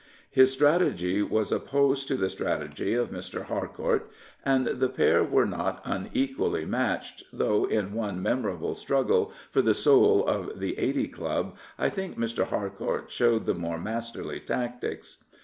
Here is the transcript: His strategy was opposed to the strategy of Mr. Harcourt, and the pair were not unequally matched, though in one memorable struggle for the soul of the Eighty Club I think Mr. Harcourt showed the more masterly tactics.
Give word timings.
His 0.31 0.51
strategy 0.51 1.21
was 1.21 1.51
opposed 1.51 2.07
to 2.07 2.15
the 2.15 2.31
strategy 2.31 2.95
of 2.95 3.11
Mr. 3.11 3.43
Harcourt, 3.43 4.09
and 4.43 4.65
the 4.65 4.89
pair 4.89 5.23
were 5.23 5.45
not 5.45 5.79
unequally 5.85 6.65
matched, 6.65 7.21
though 7.31 7.65
in 7.65 7.93
one 7.93 8.19
memorable 8.19 8.73
struggle 8.73 9.31
for 9.51 9.61
the 9.61 9.75
soul 9.75 10.25
of 10.25 10.57
the 10.59 10.75
Eighty 10.79 11.07
Club 11.07 11.55
I 11.77 11.89
think 11.89 12.17
Mr. 12.17 12.45
Harcourt 12.47 13.11
showed 13.11 13.45
the 13.45 13.53
more 13.53 13.77
masterly 13.77 14.39
tactics. 14.39 15.17